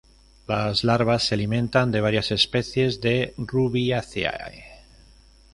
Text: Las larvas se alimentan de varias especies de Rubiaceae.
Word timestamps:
Las 0.47 0.83
larvas 0.83 1.27
se 1.27 1.35
alimentan 1.35 1.91
de 1.91 2.01
varias 2.01 2.31
especies 2.31 3.01
de 3.01 3.35
Rubiaceae. 3.37 4.63